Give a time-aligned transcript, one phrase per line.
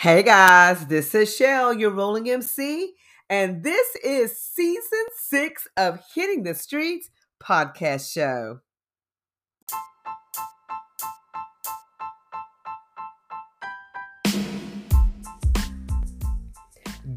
[0.00, 2.94] Hey guys, this is Shell, your rolling MC,
[3.28, 7.10] and this is season six of Hitting the Streets
[7.42, 8.60] podcast show.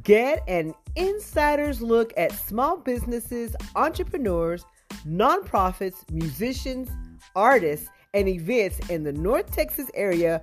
[0.01, 4.65] Get an insider's look at small businesses, entrepreneurs,
[5.07, 6.89] nonprofits, musicians,
[7.35, 10.41] artists, and events in the North Texas area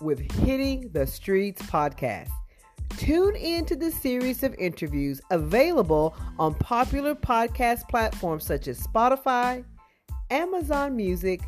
[0.00, 2.30] with Hitting the Streets podcast.
[2.96, 9.64] Tune in to the series of interviews available on popular podcast platforms such as Spotify,
[10.30, 11.40] Amazon Music,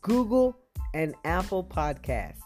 [0.00, 0.56] Google,
[0.94, 2.40] and Apple Podcasts.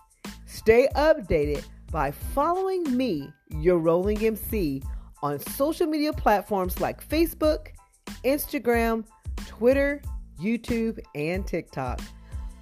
[0.47, 4.83] Stay updated by following me, your rolling MC,
[5.23, 7.69] on social media platforms like Facebook,
[8.25, 9.05] Instagram,
[9.47, 10.03] Twitter,
[10.41, 12.01] YouTube, and TikTok.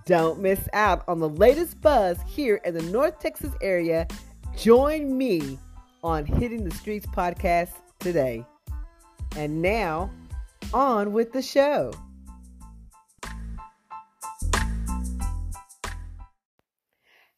[0.06, 4.08] Don't miss out on the latest buzz here in the North Texas area.
[4.56, 5.60] Join me
[6.02, 8.44] on Hitting the Streets podcast today.
[9.36, 10.10] And now,
[10.72, 11.92] on with the show.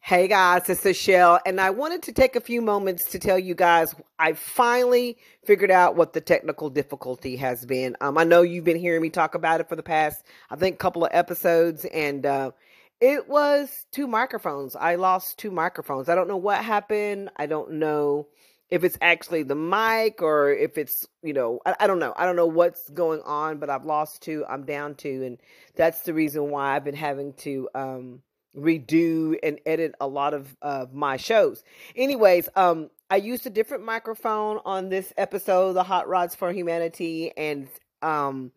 [0.07, 3.57] Hey guys, it's Michelle, and I wanted to take a few moments to tell you
[3.57, 7.97] guys I finally figured out what the technical difficulty has been.
[8.01, 10.79] Um, I know you've been hearing me talk about it for the past, I think,
[10.79, 12.53] couple of episodes, and uh,
[13.01, 14.77] it was two microphones.
[14.77, 16.09] I lost two microphones.
[16.09, 17.31] I don't know what happened.
[17.37, 18.29] I don't know
[18.71, 22.27] if it's actually the mic or if it's you know I, I, don't know i
[22.27, 25.39] don't know what's going on but i've lost two i'm down two and
[25.77, 28.23] that's the reason why i've been having to um
[28.57, 31.62] redo and edit a lot of uh, my shows.
[31.95, 37.33] Anyways, um, I used a different microphone on this episode, the Hot Rods for Humanity,
[37.37, 37.69] and
[38.03, 38.51] um,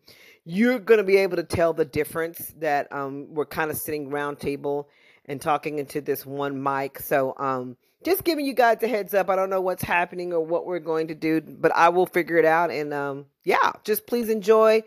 [0.44, 4.40] you're gonna be able to tell the difference that um, we're kind of sitting round
[4.40, 4.88] table
[5.26, 6.98] and talking into this one mic.
[6.98, 9.28] So um, just giving you guys a heads up.
[9.28, 12.36] I don't know what's happening or what we're going to do, but I will figure
[12.36, 12.70] it out.
[12.70, 14.82] And um, yeah, just please enjoy.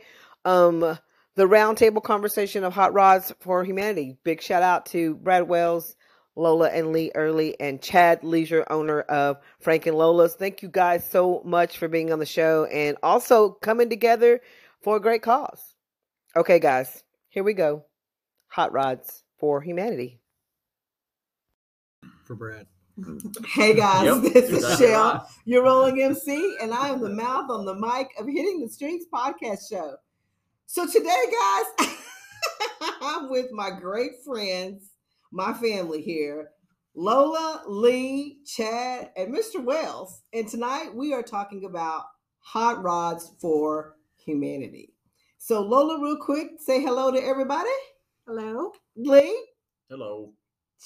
[0.46, 0.98] Um,
[1.36, 4.18] the roundtable conversation of Hot Rods for Humanity.
[4.24, 5.96] Big shout out to Brad Wells,
[6.36, 10.36] Lola and Lee Early, and Chad Leasure, owner of Frank and Lola's.
[10.36, 14.42] Thank you guys so much for being on the show and also coming together
[14.82, 15.62] for a great cause.
[16.36, 17.86] Okay, guys, here we go.
[18.50, 20.20] Hot Rods for Humanity.
[22.26, 22.68] For Brad.
[23.48, 25.22] Hey guys, yep, this is Shell, right.
[25.46, 29.06] your rolling MC, and I am the mouth on the mic of Hitting the Streets
[29.12, 29.96] podcast show.
[30.66, 31.26] So today,
[31.80, 31.88] guys,
[33.02, 34.92] I'm with my great friends,
[35.32, 36.50] my family here,
[36.96, 39.64] Lola, Lee, Chad, and Mr.
[39.64, 40.22] Wells.
[40.34, 42.04] And tonight we are talking about
[42.40, 44.94] hot rods for humanity.
[45.38, 47.70] So Lola, real quick, say hello to everybody.
[48.26, 48.72] Hello.
[48.96, 49.38] Lee.
[49.90, 50.34] Hello.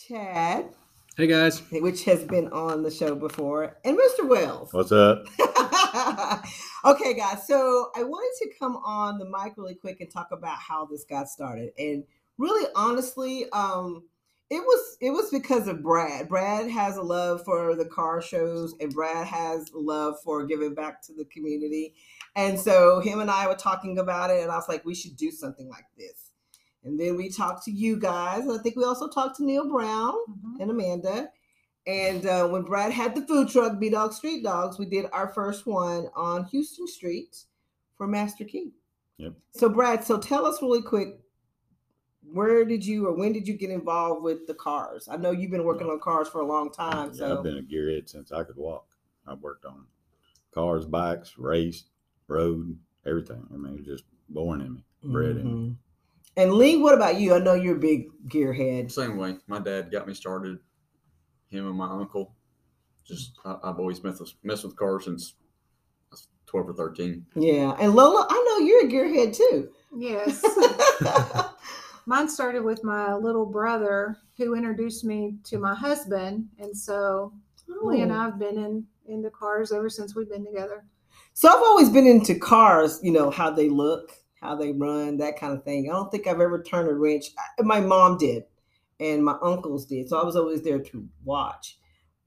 [0.07, 0.69] Chad.
[1.15, 1.61] Hey guys.
[1.71, 3.77] Which has been on the show before.
[3.85, 4.27] And Mr.
[4.27, 4.73] Wells.
[4.73, 5.25] What's up?
[6.85, 7.47] okay, guys.
[7.47, 11.03] So I wanted to come on the mic really quick and talk about how this
[11.03, 11.71] got started.
[11.77, 12.03] And
[12.37, 14.03] really honestly, um,
[14.49, 16.29] it was it was because of Brad.
[16.29, 21.01] Brad has a love for the car shows and Brad has love for giving back
[21.03, 21.93] to the community.
[22.35, 25.17] And so him and I were talking about it and I was like, we should
[25.17, 26.31] do something like this.
[26.83, 28.47] And then we talked to you guys.
[28.47, 30.61] I think we also talked to Neil Brown mm-hmm.
[30.61, 31.29] and Amanda.
[31.87, 35.29] And uh, when Brad had the food truck, B Dog Street Dogs, we did our
[35.29, 37.37] first one on Houston Street
[37.97, 38.73] for Master Key.
[39.17, 39.33] Yep.
[39.51, 41.19] So, Brad, so tell us really quick
[42.33, 45.07] where did you or when did you get involved with the cars?
[45.09, 47.11] I know you've been working on cars for a long time.
[47.13, 48.85] Yeah, so I've been a gearhead since I could walk.
[49.25, 49.85] I've worked on
[50.53, 51.85] cars, bikes, race,
[52.27, 53.45] road, everything.
[53.53, 55.39] I mean, it was just born in me, bred mm-hmm.
[55.39, 55.69] in me.
[55.69, 56.41] Mm-hmm.
[56.41, 57.33] And Lee, what about you?
[57.33, 58.91] I know you're a big gearhead.
[58.91, 59.37] Same way.
[59.47, 60.59] My dad got me started.
[61.49, 62.33] Him and my uncle.
[63.05, 65.35] Just I, have always messed with, messed with cars since
[66.11, 67.25] I was twelve or thirteen.
[67.35, 69.69] Yeah, and Lola, I know you're a gearhead too.
[69.95, 70.43] Yes.
[72.05, 77.33] Mine started with my little brother who introduced me to my husband, and so
[77.69, 77.87] oh.
[77.87, 78.15] Lee and oh.
[78.15, 80.83] I've been in into cars ever since we've been together.
[81.33, 82.99] So I've always been into cars.
[83.01, 84.11] You know how they look
[84.41, 85.89] how they run, that kind of thing.
[85.89, 87.25] I don't think I've ever turned a wrench.
[87.59, 88.43] My mom did,
[88.99, 91.77] and my uncles did, so I was always there to watch.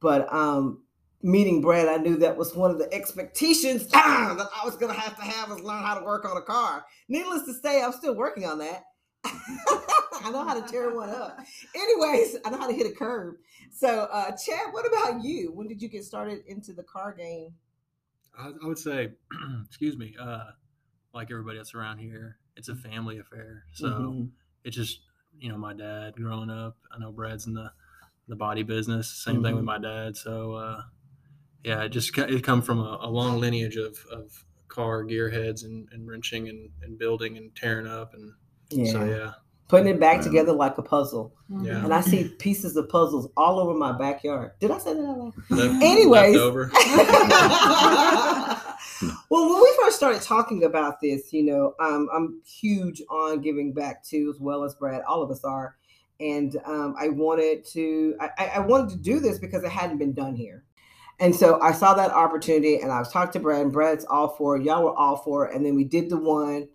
[0.01, 0.83] But um,
[1.23, 4.99] meeting Brad, I knew that was one of the expectations that I was going to
[5.01, 6.85] have to have was learn how to work on a car.
[7.09, 8.85] Needless to say, I'm still working on that.
[9.25, 11.39] I know how to tear one up.
[11.75, 13.37] Anyways, I know how to hit a curb.
[13.73, 15.53] So, uh, Chad, what about you?
[15.53, 17.55] When did you get started into the car game?
[18.39, 19.13] I, I would say,
[19.67, 20.45] excuse me, uh,
[21.13, 23.65] like everybody else around here, it's a family affair.
[23.73, 24.31] So Mhm.
[24.65, 25.01] it just,
[25.41, 27.73] you know, my dad growing up, I know Brad's in the,
[28.29, 30.17] the body business, same thing with my dad.
[30.17, 30.83] So, uh,
[31.65, 35.89] yeah, it just, it come from a, a long lineage of, of car gearheads and,
[35.93, 38.15] and wrenching and, and building and tearing up.
[38.15, 38.33] And
[38.71, 38.93] yeah.
[38.93, 39.33] so, yeah,
[39.71, 40.23] putting it back Yeah.
[40.25, 41.33] together like a puzzle.
[41.63, 41.85] Yeah.
[41.85, 44.53] And I see pieces of puzzles all over my backyard.
[44.61, 45.33] Did I say that out loud?
[45.51, 46.37] Left- Anyways.
[49.31, 53.73] well, when we first started talking about this, you know, um, I'm huge on giving
[53.73, 55.03] back too, as well as Brad.
[55.09, 55.77] All of us are,
[56.19, 59.99] and um, I wanted to, I, I- I wanted to do this because it hadn't
[59.99, 60.65] been done here,
[61.19, 64.29] and so I saw that opportunity, and I was talking to Brad, and Brad's all
[64.29, 64.65] for it.
[64.65, 66.69] Y'all were all for it, and then we did the one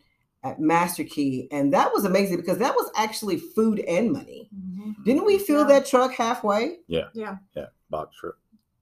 [0.46, 4.50] at Master Key, and that was amazing because that was actually food and money.
[4.56, 5.04] Mhm.
[5.04, 5.68] Didn't we fill Yeah.
[5.80, 6.78] that truck halfway?
[6.88, 7.08] Yeah.
[7.14, 7.66] Yeah, yeah.
[7.90, 8.36] box truck.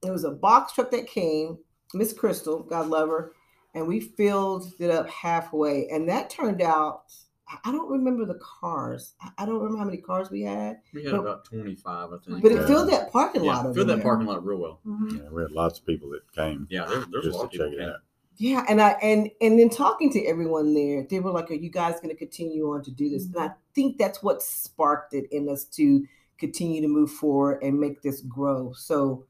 [0.05, 1.57] it was a box truck that came,
[1.93, 3.31] Miss Crystal, God love her,
[3.73, 5.87] and we filled it up halfway.
[5.87, 7.03] And that turned out,
[7.47, 9.13] I- I don't remember the cars.
[9.21, 12.17] I- I don't remember how many cars we had, We had But- about 25, I
[12.17, 12.41] think.
[12.41, 12.67] but it Yeah.
[12.67, 14.03] filled that parking yeah, lot of filled that there.
[14.03, 14.79] parking lot real well.
[14.85, 15.17] Mhm.
[15.23, 17.45] Yeah, we had lots of people that came Yeah, there, there's a just lot to
[17.45, 17.65] of people.
[17.67, 17.93] check it came.
[18.33, 18.41] Out.
[18.41, 21.69] Yeah, and I and and then talking to everyone there, they were like, "Are you
[21.69, 25.25] guys going to continue on to do this?" And I think that's what sparked it
[25.31, 26.05] in us to
[26.37, 28.73] continue to move forward and make this grow.
[28.73, 29.25] So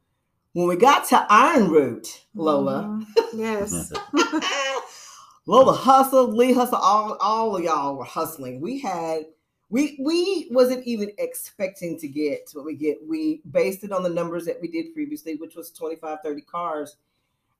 [0.54, 3.06] when we got to Iron Root, Lola, Mhm.
[3.34, 3.92] Yes.
[5.46, 8.62] Lola hustled, Lee hustled, all, all of y'all were hustling.
[8.62, 9.26] We had
[9.70, 12.98] we we wasn't even expecting to get what we get.
[13.08, 16.96] We based it on the numbers that we did previously, which was 25, 30 cars.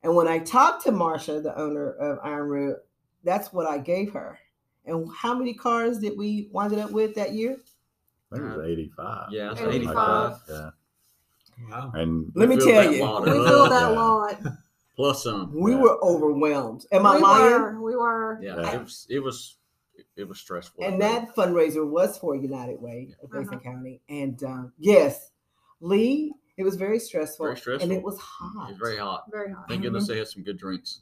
[0.04, 2.78] And when I talked to Marsha, the owner of Iron Root,
[3.24, 4.38] that's what I gave her.
[4.86, 7.58] And how many cars did we wind up with that year?
[8.32, 9.28] I think it was 85.
[9.32, 10.38] Yeah, it's something like 85.
[10.50, 10.70] Yeah.
[11.70, 11.92] Wow.
[11.94, 13.04] And Let me tell you.
[13.04, 14.00] lot We filled that Yeah.
[14.00, 14.42] lot.
[14.96, 15.54] Plus some.
[15.56, 15.82] We Yeah.
[15.82, 16.86] were overwhelmed.
[16.92, 17.52] Am I we lying?
[17.62, 17.82] were.
[17.82, 18.40] We were.
[18.42, 18.76] Yeah, Yeah.
[18.76, 19.58] it was it was
[20.16, 20.84] it was stressful.
[20.84, 23.64] and that fundraiser was for United Way of Grayson Uh-huh.
[23.72, 24.02] County.
[24.10, 25.32] And um, yes,
[25.80, 27.90] Lee, it was very stressful, Very stressful.
[27.90, 28.70] and it was hot.
[28.70, 29.26] It's very hot.
[29.32, 29.68] Very hot.
[29.68, 30.14] Thank goodness mm-hmm.
[30.14, 31.00] they had some good drinks.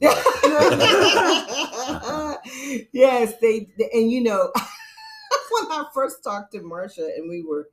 [2.92, 7.68] yes, they, they- and you know, when I first talked to Marsha and we were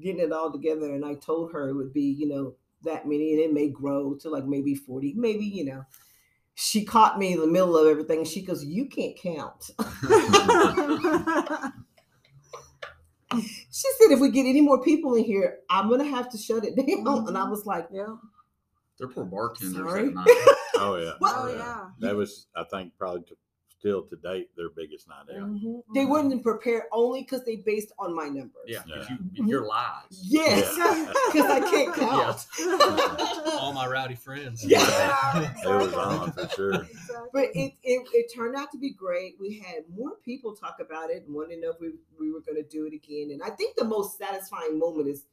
[0.00, 3.32] getting it all together, and I told her it would be, you know, that many,
[3.32, 5.84] and it may grow to like maybe forty, maybe, you know.
[6.54, 8.18] She caught me in the middle of everything.
[8.18, 9.70] and She goes, "You can't count."
[13.72, 16.64] She said, if we get any more people in here, I'm gonna have to shut
[16.64, 17.26] it down.
[17.26, 17.50] And I mm-hmm.
[17.50, 18.14] was like, yeah.
[18.98, 20.08] They're poor bartenders Sorry.
[20.08, 20.26] that night.
[20.76, 21.34] oh yeah, What?
[21.36, 21.86] Oh, yeah.
[22.00, 23.36] That was, I think, probably to,
[23.82, 25.48] still to date their biggest night out.
[25.50, 25.82] Mhm.
[25.92, 28.62] they wouldn't prepare only because they based on my numbers.
[28.68, 29.16] Yeah, 'cause Yeah.
[29.32, 30.22] you, you're lies.
[30.22, 31.12] Yes, Yeah.
[31.32, 32.46] because I can't count.
[33.60, 34.64] All my rowdy friends.
[34.64, 34.78] Yeah.
[35.64, 36.74] It was on for sure.
[36.74, 37.28] Exactly.
[37.32, 39.34] But it, it it turned out to be great.
[39.40, 41.90] We had more people talk about it and wanted to know if we,
[42.20, 43.30] we were going to do it again.
[43.32, 45.24] And I think the most satisfying moment is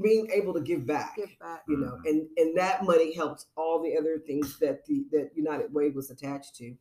[0.00, 1.16] being able to give back.
[1.16, 1.64] Give back.
[1.66, 5.74] You know, and and that money helps all the other things that the that United
[5.74, 6.76] Way was attached to.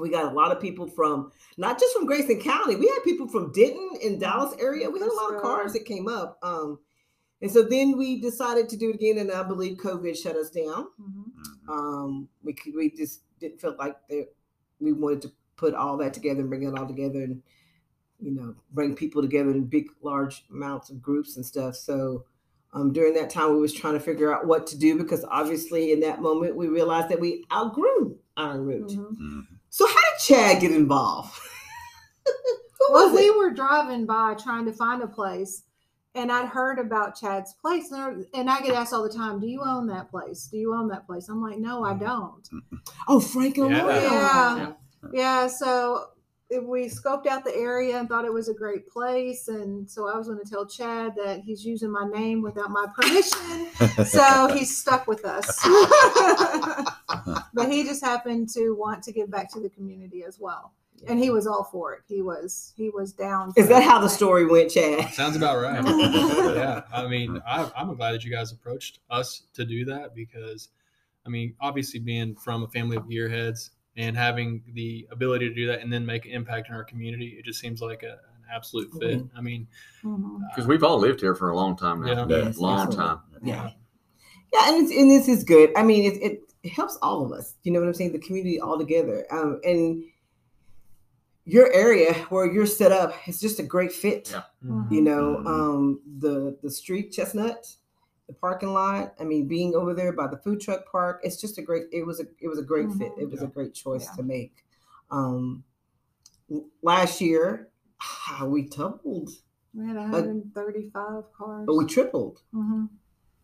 [0.00, 2.76] We got a lot of people from not just from Grayson County.
[2.76, 4.88] We had people from Denton and Dallas area.
[4.90, 6.38] We had a lot of cars that came up.
[6.42, 6.78] Um,
[7.40, 10.48] and so then we decided to do it again, and I believe COVID shut us
[10.50, 11.24] down Mhm.
[11.66, 11.68] Mhm.
[11.68, 14.28] um we could we just didn't feel like that
[14.80, 17.42] we wanted to put all that together and bring it all together and
[18.20, 22.24] you know bring people together in big large amounts of groups and stuff so
[22.72, 25.90] um during that time we was trying to figure out what to do because obviously
[25.92, 28.88] in that moment we realized that we outgrew Iron Root.
[28.90, 29.16] Mhm.
[29.18, 29.46] Mhm.
[29.74, 31.34] So how did Chad get involved?
[32.26, 33.34] Who Well, was we it?
[33.36, 35.62] were driving by trying to find a place,
[36.14, 39.40] and I'd heard about Chad's place, and I- and I get asked all the time,
[39.40, 40.46] "Do you own that place?
[40.50, 42.46] Do you own that place?" I'm like, "No, I don't."
[43.08, 43.86] Oh, Frank and Yeah.
[43.88, 44.72] Yeah.
[45.12, 46.08] Yeah, so it-
[46.60, 50.16] we scoped out the area and thought it was a great place, and so I
[50.16, 53.68] was going to tell Chad that he's using my name without my permission,
[54.04, 55.60] so he's stuck with us.
[57.54, 60.72] but he just happened to want to give back to the community as well,
[61.08, 62.02] and he was all for it.
[62.06, 63.52] He was he was down.
[63.56, 65.12] Is that how the story went, Chad?
[65.14, 65.82] Sounds about right.
[66.54, 70.68] yeah, I mean, I, I'm glad that you guys approached us to do that because,
[71.24, 75.66] I mean, obviously being from a family of gearheads and having the ability to do
[75.66, 78.44] that and then make an impact in our community, it just seems like a, an
[78.52, 79.22] absolute fit.
[79.36, 79.66] I mean.
[80.02, 82.26] Because we've all lived here for a long time now.
[82.26, 82.44] Yeah.
[82.44, 83.04] Yes, long absolutely.
[83.04, 83.18] time.
[83.42, 83.70] Yeah.
[84.52, 85.70] Yeah, and it's, and this is good.
[85.76, 87.54] I mean, it, it it helps all of us.
[87.62, 88.12] You know what I'm saying?
[88.12, 89.26] The community all together.
[89.30, 90.04] Um, and
[91.44, 94.30] your area where you're set up is just a great fit.
[94.30, 94.42] Yeah.
[94.64, 94.92] Mhm.
[94.92, 95.46] You know, Mhm.
[95.46, 97.66] um, the the street chestnut
[98.28, 99.14] the parking lot.
[99.20, 101.84] I mean, being over there by the food truck park, it's just a great.
[101.92, 103.12] It was a it was a great fit.
[103.16, 103.22] Mhm.
[103.22, 104.16] It was a great choice Yeah.
[104.16, 104.64] to make.
[105.10, 105.64] Um,
[106.82, 107.68] last year,
[108.00, 109.30] ah, we doubled,
[109.74, 111.64] We had 135 cars.
[111.66, 112.42] but we tripled.
[112.54, 112.88] Mhm.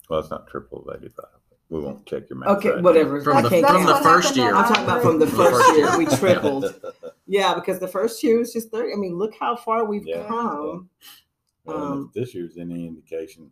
[0.08, 1.26] Well, it's not triple of 85.
[1.70, 2.56] We won't check your math.
[2.58, 3.20] Okay, right whatever.
[3.20, 4.54] From I the- can't from the first year.
[4.54, 5.86] I'm talking about from the first first year.
[5.86, 5.98] year.
[5.98, 6.80] We tripled.
[7.26, 8.94] Yeah, because the first year was just 30.
[8.94, 10.26] I mean, look how far we've Yeah.
[10.26, 10.88] come.
[11.66, 13.50] Well, Um, this year's any indication,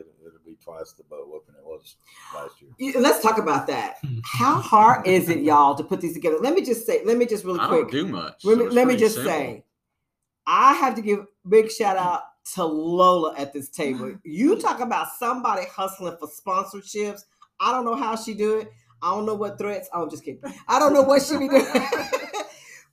[0.00, 1.96] it, it'll be twice the boat whooping it was
[2.34, 3.00] last year.
[3.00, 3.96] Let's talk about that.
[4.24, 6.38] How hard is it, y'all, to put these together?
[6.40, 7.82] Let me just say, let me just really I quick.
[7.82, 8.44] don't do much.
[8.44, 9.32] Let me, it's let me just simple.
[9.32, 9.64] say,
[10.46, 12.22] I have to give big shout out
[12.54, 14.14] to Lola at this table.
[14.24, 17.22] You talk about somebody hustling for sponsorships.
[17.58, 18.70] I don't know how she do it.
[19.02, 19.88] I don't know what threats.
[19.92, 20.40] Oh, I'm just kidding.
[20.68, 21.64] I don't know what she be doing.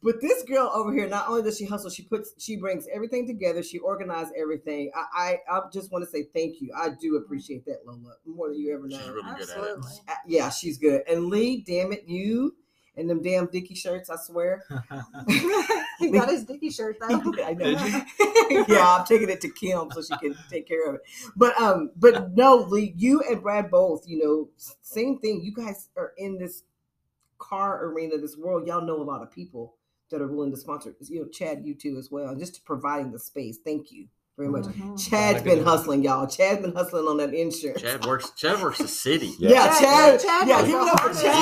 [0.03, 3.25] but this girl over here, not only does she hustle, she puts, she brings everything
[3.25, 3.63] together.
[3.63, 4.91] She organized everything.
[4.95, 6.71] I, I, I just want to say thank you.
[6.77, 8.97] I do appreciate that, Lola, more than you ever know.
[8.97, 9.85] She's really good at it.
[10.07, 11.03] Uh, Yeah, she's good.
[11.09, 12.55] And Lee, damn it, you
[12.95, 14.63] and them damn Dickie shirts, I swear.
[15.99, 17.33] he got his Dickie shirt though.
[17.43, 17.75] I know.
[18.49, 21.01] Did yeah, I'm taking it to Kim so she can take care of it.
[21.35, 24.49] But um, but no, Lee, you and Brad both, you know,
[24.81, 25.41] same thing.
[25.43, 26.63] You guys are in this
[27.39, 28.67] car arena, this world.
[28.67, 29.75] Y'all know a lot of people
[30.13, 30.95] that are willing to sponsor.
[31.01, 33.57] You know, Chad, you too as well, and just providing the space.
[33.65, 34.63] Thank you very much.
[34.63, 34.97] Mhm.
[34.97, 35.09] Chad's
[35.41, 36.25] Glad been could- husling, y'all.
[36.27, 37.81] Chad's been hustling on that insurance.
[37.81, 38.31] Chad works.
[38.37, 39.33] Chad works the city.
[39.39, 39.79] Yeah, Yeah.
[39.79, 40.19] Chad.
[40.21, 41.35] Chad yeah, was give the it up for Chad.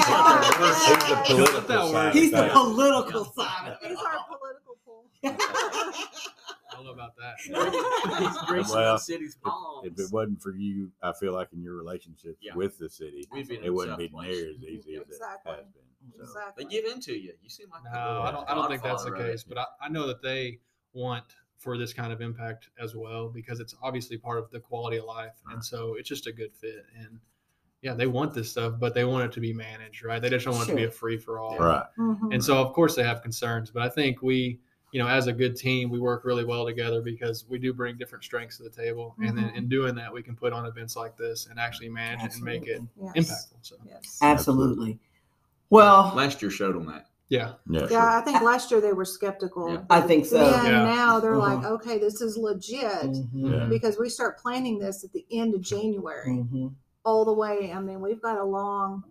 [0.84, 2.52] He's the political side He's the things.
[2.54, 3.46] political Yeah.
[3.46, 3.78] side.
[3.82, 5.06] He's our political pull.
[5.24, 7.36] I don't know about that.
[7.44, 9.88] He's greasing Well, the city's palms.
[9.88, 12.56] If it wasn't for you, I feel like in your relationship Yeah.
[12.56, 15.52] with the city, it wouldn't be near as easy as Exactly.
[15.54, 15.84] it has been.
[16.16, 16.24] So.
[16.24, 16.64] Exactly.
[16.64, 17.34] They give in to you.
[17.42, 18.50] You seem like No, the I don't.
[18.50, 19.44] I don't think that's the godfather case.
[19.44, 20.60] But I, I know that they
[20.94, 24.98] want for this kind of impact as well because it's obviously part of the quality
[24.98, 26.86] of life, and so it's just a good fit.
[26.98, 27.20] And
[27.82, 30.22] yeah, they want this stuff, but they want it to be managed, right?
[30.22, 31.58] They just don't want it to be a free for all.
[31.58, 31.86] Right.
[31.98, 32.34] Mhm.
[32.34, 34.60] And so, of course, they have concerns, but I think we,
[34.92, 37.98] you know, as a good team, we work really well together because we do bring
[37.98, 39.56] different strengths to the table, and then Mhm.
[39.56, 42.44] in doing that, we can put on events like this and actually manage it and
[42.44, 43.16] make it Yes.
[43.16, 43.58] impactful.
[43.66, 44.20] So, Yes.
[44.22, 45.00] Absolutely.
[45.72, 47.08] Well, Last year showed them that.
[47.30, 47.88] yeah, Yeah.
[47.90, 49.72] Yeah, I think last year they were skeptical.
[49.72, 49.84] Yeah.
[49.90, 50.38] I think so.
[50.38, 50.84] And Yeah.
[50.84, 51.72] now they're like, Mhm.
[51.72, 53.30] okay, this is legit Mhm.
[53.34, 53.66] Yeah.
[53.68, 56.74] because we start planning this at the end of January Mhm.
[57.06, 57.72] all the way.
[57.72, 59.06] I mean, we've got a long.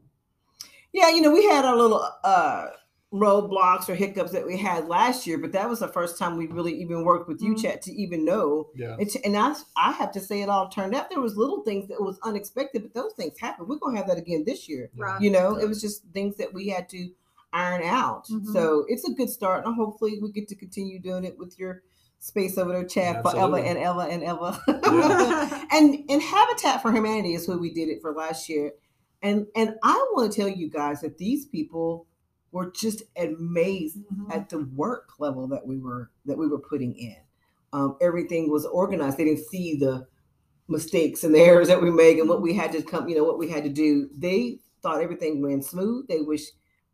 [0.93, 2.67] Yeah, you know, we had our little uh
[3.13, 6.47] roadblocks or hiccups that we had last year, but that was the first time we
[6.47, 7.63] really even worked with you, Mhm.
[7.63, 8.69] Chad, to even know.
[8.77, 8.97] yeah.
[9.01, 11.11] It's, and I, I have to say, it all turned out.
[11.11, 13.67] There was little things that was unexpected, but those things happen.
[13.67, 14.91] We're gonna have that again this year.
[14.97, 15.21] Right.
[15.21, 17.11] You know, it was just things that we had to
[17.53, 18.29] iron out.
[18.29, 18.53] Mhm.
[18.53, 21.83] So it's a good start, and hopefully we get to continue doing it with your
[22.21, 23.67] space over there, Chad, forever Absolutely.
[23.67, 24.61] and ever and ever.
[24.69, 25.65] Yeah.
[25.73, 28.71] and and Habitat for Humanity is who we did it for last year.
[29.23, 32.07] And and I want to tell you guys that these people
[32.53, 34.35] were just amazed Mhm.
[34.35, 37.17] at the work level that we were that we were putting in.
[37.73, 39.17] Um, everything was organized.
[39.19, 40.07] They didn't see the
[40.69, 43.25] mistakes and the errors that we make and what we had to come, you know,
[43.25, 44.09] what we had to do.
[44.17, 46.07] They thought everything ran smooth.
[46.09, 46.51] They wish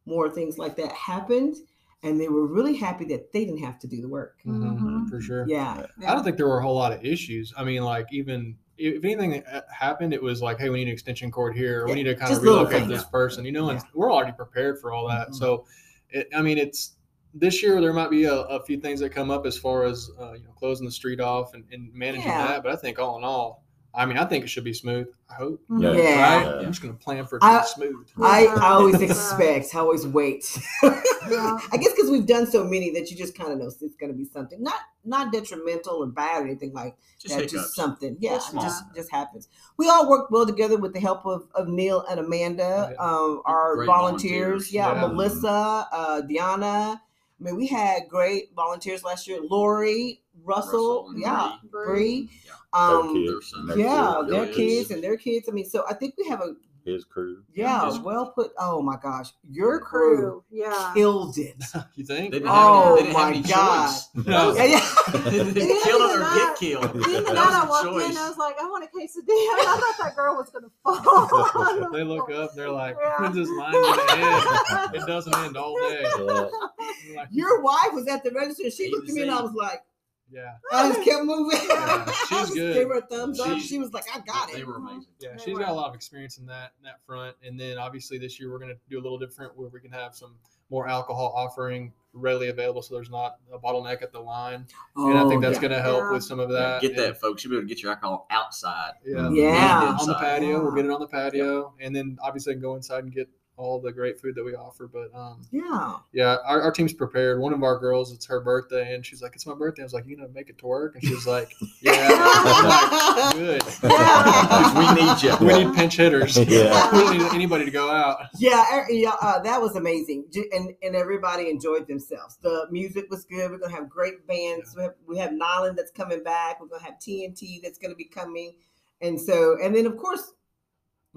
[0.06, 1.56] more things like that happened,
[2.02, 4.38] and they were really happy that they didn't have to do the work.
[4.44, 5.08] Mhm.
[5.08, 5.46] for sure.
[5.48, 7.52] Yeah, I don't think there were a whole lot of issues.
[7.56, 10.92] I mean, like even if anything uh, happened, it was like, hey, we need an
[10.92, 13.44] extension cord here, Yeah, we need to kind just of relocate this person.
[13.44, 13.86] You know, and Yeah.
[13.94, 15.28] we're already prepared for all that.
[15.30, 15.34] Mhm.
[15.34, 15.64] So,
[16.10, 16.92] it, I mean, it's
[17.34, 20.10] this year there might be a, a few things that come up as far as
[20.20, 22.46] uh, you know closing the street off and, and managing Yeah.
[22.48, 22.62] that.
[22.62, 23.64] But I think all in all,
[23.98, 25.08] I mean, I think it should be smooth.
[25.30, 25.60] I hope.
[25.70, 25.92] Yeah.
[25.92, 26.36] Yeah.
[26.36, 26.44] Right?
[26.46, 26.52] Yeah.
[26.60, 28.06] I'm just going to plan for it to I- be smooth.
[28.22, 30.58] I, I always expect, I always wait.
[30.82, 34.12] I guess because we've done so many that you just kind of know it's going
[34.12, 37.42] to be something not not detrimental or bad or anything like Just that.
[37.44, 37.52] hiccups.
[37.52, 39.48] Just something, yeah, Just it just just happens.
[39.78, 42.96] We all work well together with the help of, of Neil and Amanda, Yeah.
[42.98, 44.70] um, our Great volunteers.
[44.70, 44.72] volunteers.
[44.72, 45.06] Yeah, Yeah.
[45.08, 47.00] Melissa, uh, Diana.
[47.38, 49.40] I mean, we had great volunteers last year.
[49.42, 51.86] Lori, Russell, Russell yeah, Bree.
[51.86, 52.30] Bree.
[52.46, 52.52] Yeah.
[52.72, 53.66] Their Um, kids, their son.
[53.66, 55.48] their yeah, kids, their kids and their kids.
[55.48, 56.54] I mean, so I think we have a
[56.84, 57.42] his crew.
[57.52, 58.52] yeah, His- well put.
[58.60, 60.16] Oh my gosh, your Crew.
[60.16, 60.92] crew Yeah.
[60.94, 61.56] killed it.
[61.96, 62.30] you think?
[62.30, 63.86] They didn't Oh, have any, they didn't my have any God.
[63.88, 64.08] choice.
[64.26, 64.54] No.
[64.54, 65.20] Yeah, yeah.
[65.20, 66.96] they Even kill it or that- get killed.
[66.96, 69.26] Even That that, I walked the in, I was like, I want a quesadilla.
[69.26, 71.90] I thought that girl was gonna fall.
[71.92, 73.20] they look up, they're like, Yeah.
[73.20, 74.94] when's this line going to end?
[74.94, 76.02] It doesn't end all day.
[76.02, 77.16] Yeah.
[77.16, 79.36] Like, Your wife was at the register and she looked at me and Z.
[79.36, 79.82] I was like,
[80.30, 81.58] Yeah, I just kept moving.
[81.68, 82.74] Yeah, I she's just good.
[82.74, 83.48] gave her a thumbs up.
[83.58, 84.66] She- She was like, I got They it.
[84.66, 85.06] were amazing.
[85.20, 85.60] yeah, They she's were.
[85.60, 87.36] got a lot of experience in that in that front.
[87.44, 90.14] And then obviously this year we're gonna do a little different where we can have
[90.14, 90.34] some
[90.68, 94.66] more alcohol offering readily available, so there's not a bottleneck at the line.
[94.96, 96.12] Oh, and I think oh, that's Oh, gonna help Yeah.
[96.12, 96.80] with some of that.
[96.82, 97.44] Get And- that, folks.
[97.44, 98.94] You'll be able to get your alcohol outside.
[99.04, 99.30] Yeah.
[99.30, 99.78] Yeah.
[99.80, 100.18] on the Inside.
[100.20, 100.60] patio.
[100.62, 100.82] We'll Yeah.
[100.82, 103.80] get it on the patio, and then obviously I can go inside and get all
[103.80, 104.86] the great food that we offer.
[104.86, 105.96] But um, yeah.
[106.12, 107.40] yeah, our, our team's prepared.
[107.40, 109.92] One of our girls, it's her birthday, and she's like, "It's my birthday." I was
[109.92, 113.62] like, "You gonna make it to work?" And she was like, "Yeah." Like, Good.
[113.82, 115.36] we need you.
[115.40, 116.36] We need pinch hitters.
[116.46, 116.92] Yeah.
[116.92, 118.18] we don't need anybody to go out.
[118.38, 122.38] Yeah, er- yeah, uh, that was amazing, and and everybody enjoyed themselves.
[122.40, 123.50] The music was good.
[123.50, 124.74] We're gonna have great bands.
[124.76, 126.60] We have we have Nyland that's coming back.
[126.60, 128.54] We're gonna have TNT that's gonna be coming,
[129.00, 130.32] and so and then of course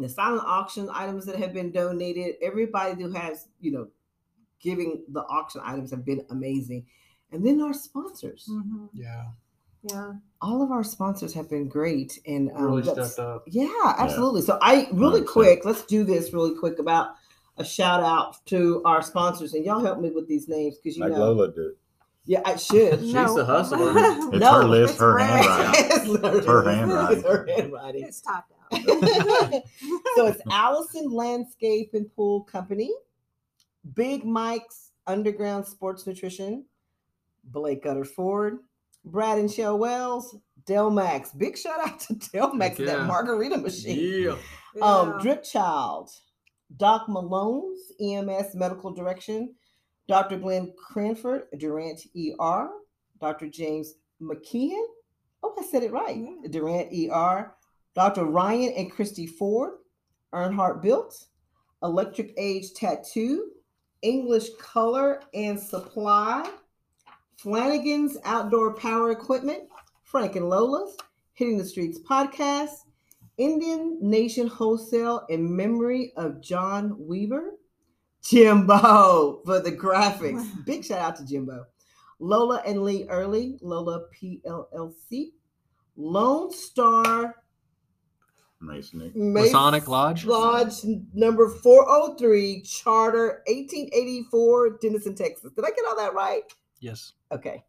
[0.02, 2.36] the silent auction items that have been donated.
[2.42, 3.88] Everybody who has you know
[4.62, 6.86] giving the auction items have been amazing,
[7.32, 8.48] and then our sponsors.
[8.52, 8.90] Mhm.
[8.94, 9.26] Yeah,
[9.84, 10.14] Yeah.
[10.42, 13.44] All of our sponsors have been great, and um, really stepped up.
[13.48, 14.42] yeah, absolutely.
[14.42, 15.28] So I really 100%.
[15.28, 17.12] quick, let's do this really quick about
[17.58, 21.04] a shout out to our sponsors, and y'all help me with these names because you
[21.04, 21.72] Like know, Lola did.
[22.26, 23.00] yeah, I should.
[23.02, 23.34] She's No.
[23.36, 23.94] the hustler.
[24.32, 25.86] It's No, her list, it's her handwriting.
[26.38, 27.18] it's her handwriting.
[27.18, 28.04] It's her handwriting.
[28.04, 28.58] It's topped out.
[30.16, 32.92] so it's Allison Landscape and Pool Company,
[33.94, 36.66] Big Mike's Underground Sports Nutrition,
[37.46, 38.60] Blake Utter Ford,
[39.06, 40.36] Brad and Shell Wells,
[40.66, 41.38] Delmax.
[41.38, 44.24] Big shout out to Delmax, Heck that margarita machine.
[44.26, 44.36] Yeah.
[44.82, 45.18] Um, Yeah.
[45.22, 46.12] Drip Child,
[46.78, 49.56] Doc Malone's EMS Medical Direction,
[50.08, 50.38] Dr.
[50.38, 52.70] Glenn Cranford, Durant ER,
[53.20, 53.48] Dr.
[53.48, 54.84] James McKeon.
[55.42, 56.16] Oh, I said it right.
[56.16, 56.48] Yeah.
[56.50, 57.56] Durant ER,
[57.96, 58.26] Dr.
[58.26, 59.72] Ryan and Christy Ford,
[60.34, 61.26] Earnhardt Built,
[61.84, 63.52] Electric Age Tattoo,
[64.02, 66.50] English Color and Supply,
[67.38, 69.64] Flanagan's Outdoor Power Equipment,
[70.04, 70.98] Frank and Lola's,
[71.34, 72.72] Hitting the Streets Podcast,
[73.38, 77.52] Indian Nation Wholesale in memory of John Weaver,
[78.22, 80.46] Jimbo for the graphics.
[80.66, 81.66] Big shout out to Jimbo.
[82.20, 85.32] Lola and Lee Early, Lola PLLC,
[85.96, 87.36] Lone Star
[88.62, 89.16] Masonic.
[89.16, 90.26] Masonic Lodge.
[90.26, 90.74] Lodge
[91.14, 95.52] number 403, Charter 1884, Denison, Texas.
[95.56, 96.44] Did I get all that right?
[96.80, 97.14] Yes.
[97.32, 97.64] Okay.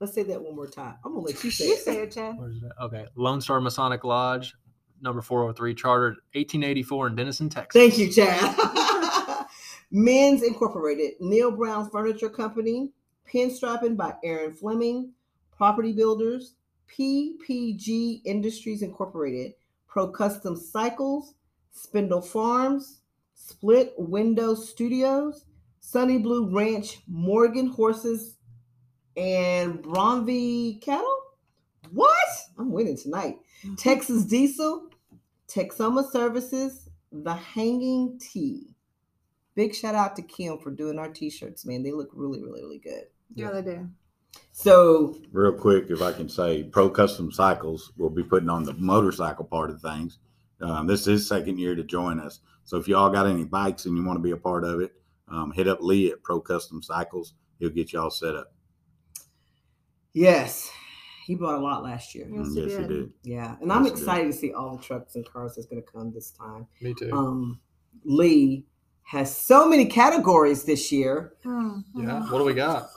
[0.00, 0.96] Let's say that one more time.
[1.04, 1.78] I'm gonna let you say You it.
[1.78, 2.36] say it, Chad.
[2.38, 2.72] Where is it?
[2.80, 3.06] Okay.
[3.16, 4.54] Lone Star Masonic Lodge,
[5.00, 7.80] number 403, chartered 1884 in Denison, Texas.
[7.80, 8.56] Thank you, Chad.
[9.92, 12.90] Men's Incorporated, Neil Brown Furniture Company,
[13.32, 15.12] Pinstriping by Aaron Fleming,
[15.56, 16.54] Property Builders,
[16.88, 19.52] PPG Industries Incorporated,
[19.92, 21.34] Pro Custom Cycles,
[21.70, 23.02] Spindle Farms,
[23.34, 25.44] Split Window Studios,
[25.80, 28.38] Sunny Blue Ranch, Morgan Horses,
[29.18, 31.18] and Bromby Cattle.
[31.90, 32.26] What?
[32.58, 33.36] I'm winning tonight.
[33.66, 33.74] Mm-hmm.
[33.74, 34.88] Texas Diesel,
[35.46, 38.68] Texoma Services, The Hanging Tee.
[39.54, 41.82] Big shout out to Kim for doing our t-shirts, man.
[41.82, 43.04] They look really, really, really good.
[43.34, 43.90] Yeah, they do.
[44.52, 48.74] So Real quick, if I can say, Pro Custom Cycles will be putting on the
[48.74, 50.18] motorcycle part of things.
[50.60, 52.40] Um, this is second year to join us.
[52.64, 54.92] So if y'all got any bikes and you want to be a part of it,
[55.28, 57.34] um, hit up Lee at Pro Custom Cycles.
[57.58, 58.52] He'll get y'all set up.
[60.12, 60.70] yes,
[61.26, 62.26] he bought a lot last year.
[62.30, 62.88] Yes, Mm, he yes, he did.
[62.88, 63.12] did.
[63.22, 63.98] Yeah, and I'm Yes, he did.
[64.02, 66.66] excited to see all the trucks and cars that's going to come this time.
[66.80, 67.10] Me too.
[67.12, 67.60] Um,
[68.04, 68.66] Lee
[69.04, 71.34] has so many categories this year.
[71.44, 72.20] Mm, yeah.
[72.30, 72.90] What do we got,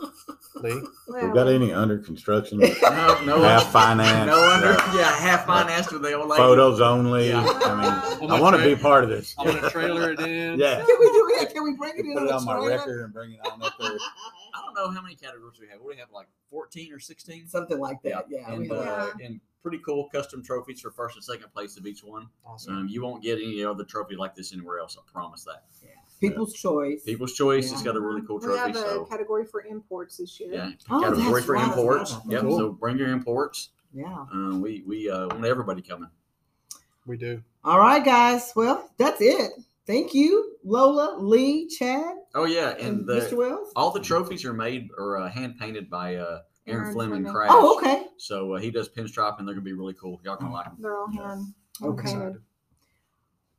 [0.55, 0.81] Lee?
[1.07, 2.59] Well, We got any under construction?
[2.81, 4.69] No, no, Half finance, No under.
[4.73, 6.41] uh, yeah, half financed with the old lady.
[6.41, 7.29] Photos only.
[7.29, 7.41] Yeah.
[7.45, 9.35] I mean, I'm I want to gonna be part of this.
[9.37, 10.57] I'm gonna trailer it in.
[10.59, 10.77] Yeah.
[10.77, 11.53] Can we do it?
[11.53, 12.69] Can we bring it in Put it on my trailer?
[12.69, 13.91] record and bring it on up there.
[13.91, 15.81] I don't know how many categories we have.
[15.81, 16.07] We have?
[16.11, 17.47] Like fourteen or sixteen?
[17.47, 18.25] Something like that.
[18.29, 18.49] Yeah.
[18.55, 21.87] we and, have- uh, and pretty cool custom trophies for first and second place of
[21.87, 22.27] each one.
[22.45, 22.77] Awesome.
[22.77, 24.95] Um, you won't get any other trophy like this anywhere else.
[24.95, 25.63] I promise that.
[25.83, 25.89] Yeah.
[26.21, 27.01] People's choice.
[27.03, 28.59] People's Choice has got a really cool We trophy.
[28.59, 30.53] have a So category for imports this year.
[30.53, 32.11] yeah, Oh, category for right, imports.
[32.13, 32.31] about.
[32.31, 32.41] Yep.
[32.41, 32.57] Cool.
[32.59, 33.69] So bring your imports.
[33.91, 34.25] Yeah.
[34.31, 36.09] Um, we we uh, want everybody coming.
[37.07, 37.41] We do.
[37.63, 38.53] All right, guys.
[38.55, 39.51] Well, that's it.
[39.87, 43.29] Thank you, Lola, Lee, Chad, Oh yeah, and, and Mr.
[43.31, 43.71] the, Wells.
[43.75, 47.31] all the trophies are made or uh, hand painted by uh, Aaron, Aaron Fleming Fleming.
[47.31, 47.53] Craft.
[47.55, 48.05] Oh, okay.
[48.17, 50.19] So uh, he does pinstripe, and they're gonna be really cool.
[50.23, 50.77] Y'all gonna like them.
[50.79, 52.03] They're all hand Okay.
[52.11, 52.41] painted.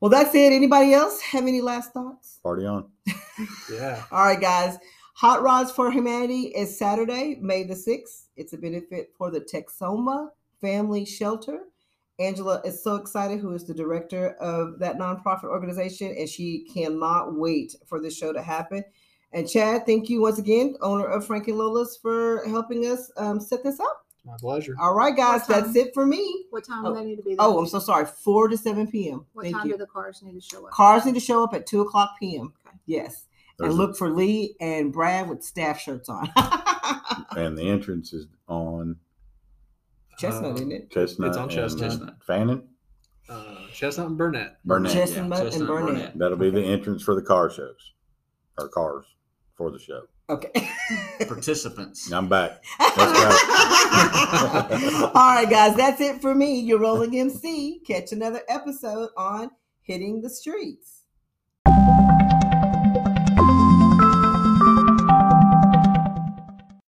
[0.01, 0.53] Well, that's it.
[0.53, 2.39] Anybody else have any last thoughts?
[2.43, 2.91] Party on.
[3.71, 4.03] Yeah.
[4.11, 4.79] All right, guys.
[5.17, 8.27] Hot Rods for Humanity is Saturday, May the 6th.
[8.37, 10.29] It's a benefit for the Texoma
[10.61, 11.61] Family Shelter.
[12.19, 17.35] Angela is so excited, who is the director of that nonprofit organization, and she cannot
[17.35, 18.83] wait for this show to happen.
[19.33, 23.39] And Chad, thank you once again, owner of Frank and Lola's, for helping us um,
[23.41, 24.03] set this up.
[24.25, 24.75] My pleasure.
[24.81, 26.45] All right, guys, that's it for me.
[26.51, 27.39] What time Oh, do they need to be there?
[27.41, 28.07] Oh, I'm so sorry.
[28.07, 29.25] 4 to 7 p.m.
[29.35, 29.73] what Thank time you.
[29.75, 30.73] do the cars need to show up?
[30.73, 32.53] Cars need to show up at 2 o'clock p.m.
[32.67, 32.77] Okay.
[32.87, 33.27] Yes.
[33.59, 36.29] There's and a- look for Lee and Brad with staff shirts on.
[37.37, 38.97] and the entrance is on
[40.19, 40.91] Chestnut, Um, isn't it?
[40.91, 41.29] Chestnut.
[41.29, 41.91] It's on and Chestnut.
[41.91, 42.15] Chestnut.
[42.27, 42.63] Fannin.
[43.29, 44.57] Uh, Chestnut and Burnett.
[44.65, 46.19] Burnett, yeah, Chestnut and Chestnut Burnett.
[46.19, 47.93] That'll be the entrance for the car shows
[48.59, 49.07] or cars
[49.57, 50.03] for the show.
[50.29, 50.69] Okay.
[51.27, 52.11] Participants.
[52.13, 52.63] I'm back.
[52.81, 52.89] All
[55.15, 56.59] right, guys, that's it for me.
[56.61, 57.81] Your rolling MC.
[57.87, 59.51] Catch another episode on
[59.83, 60.96] Hitting the Streets.